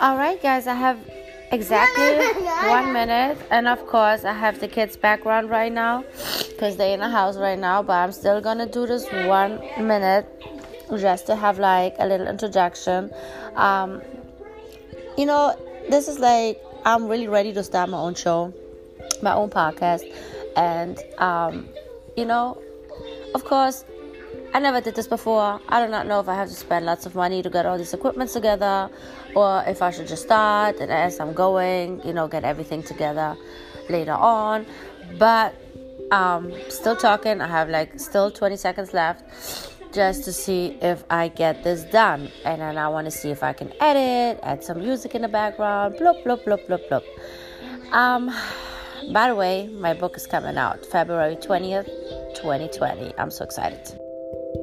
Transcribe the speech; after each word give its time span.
All 0.00 0.16
right, 0.16 0.40
guys, 0.40 0.68
I 0.68 0.74
have 0.74 0.96
exactly 1.50 2.18
one 2.68 2.92
minute, 2.92 3.36
and 3.50 3.66
of 3.66 3.84
course, 3.88 4.24
I 4.24 4.32
have 4.32 4.60
the 4.60 4.68
kids' 4.68 4.96
background 4.96 5.50
right 5.50 5.72
now 5.72 6.04
because 6.50 6.76
they're 6.76 6.94
in 6.94 7.00
the 7.00 7.08
house 7.08 7.36
right 7.36 7.58
now. 7.58 7.82
But 7.82 7.94
I'm 7.94 8.12
still 8.12 8.40
gonna 8.40 8.66
do 8.66 8.86
this 8.86 9.10
one 9.10 9.60
minute 9.76 10.24
just 10.96 11.26
to 11.26 11.34
have 11.34 11.58
like 11.58 11.96
a 11.98 12.06
little 12.06 12.28
introduction. 12.28 13.10
Um, 13.56 14.00
you 15.16 15.26
know, 15.26 15.56
this 15.90 16.06
is 16.06 16.20
like 16.20 16.62
I'm 16.84 17.08
really 17.08 17.26
ready 17.26 17.52
to 17.54 17.64
start 17.64 17.90
my 17.90 17.98
own 17.98 18.14
show, 18.14 18.54
my 19.20 19.34
own 19.34 19.50
podcast, 19.50 20.04
and 20.56 20.96
um, 21.18 21.68
you 22.16 22.24
know, 22.24 22.62
of 23.34 23.44
course, 23.44 23.84
I 24.54 24.60
never 24.60 24.80
did 24.80 24.94
this 24.94 25.06
before. 25.06 25.60
I 25.68 25.84
do 25.84 25.90
not 25.90 26.06
know 26.06 26.20
if 26.20 26.28
I 26.28 26.34
have 26.34 26.48
to 26.48 26.54
spend 26.54 26.86
lots 26.86 27.06
of 27.06 27.14
money 27.14 27.42
to 27.42 27.50
get 27.50 27.66
all 27.66 27.76
these 27.76 27.92
equipment 27.92 28.30
together 28.30 28.90
or 29.34 29.62
if 29.66 29.82
I 29.82 29.90
should 29.90 30.08
just 30.08 30.22
start 30.24 30.80
and 30.80 30.90
as 30.90 31.20
I'm 31.20 31.34
going, 31.34 32.00
you 32.04 32.12
know, 32.12 32.28
get 32.28 32.44
everything 32.44 32.82
together 32.82 33.36
later 33.88 34.12
on. 34.12 34.66
But 35.18 35.54
um 36.10 36.52
still 36.68 36.96
talking. 36.96 37.40
I 37.40 37.46
have 37.46 37.68
like 37.68 38.00
still 38.00 38.30
20 38.30 38.56
seconds 38.56 38.94
left 38.94 39.22
just 39.92 40.24
to 40.24 40.32
see 40.32 40.78
if 40.80 41.04
I 41.10 41.28
get 41.28 41.62
this 41.62 41.84
done. 41.84 42.30
And 42.44 42.60
then 42.62 42.78
I 42.78 42.88
want 42.88 43.04
to 43.04 43.10
see 43.10 43.30
if 43.30 43.42
I 43.42 43.52
can 43.52 43.72
edit, 43.80 44.40
add 44.42 44.64
some 44.64 44.78
music 44.78 45.14
in 45.14 45.22
the 45.22 45.28
background, 45.28 45.94
blop 45.96 46.24
blop 46.24 46.44
blop 46.44 46.66
blop 46.66 46.88
blop. 46.88 47.04
Um 47.92 48.34
by 49.12 49.28
the 49.28 49.34
way, 49.34 49.68
my 49.68 49.94
book 49.94 50.16
is 50.16 50.26
coming 50.26 50.56
out 50.56 50.84
February 50.84 51.36
20th, 51.36 51.86
2020. 52.34 53.14
I'm 53.16 53.30
so 53.30 53.44
excited. 53.44 54.07
Thank 54.30 54.56
you. 54.56 54.57